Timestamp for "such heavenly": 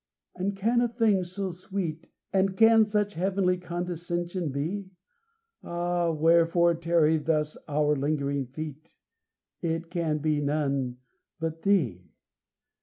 2.87-3.59